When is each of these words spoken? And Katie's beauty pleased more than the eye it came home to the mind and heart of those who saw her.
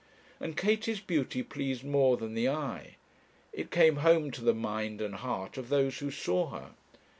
And 0.39 0.57
Katie's 0.57 0.99
beauty 0.99 1.43
pleased 1.43 1.83
more 1.83 2.17
than 2.17 2.33
the 2.33 2.49
eye 2.49 2.95
it 3.53 3.69
came 3.69 3.97
home 3.97 4.31
to 4.31 4.43
the 4.43 4.55
mind 4.55 4.99
and 4.99 5.13
heart 5.13 5.59
of 5.59 5.69
those 5.69 5.99
who 5.99 6.09
saw 6.09 6.49
her. 6.49 6.71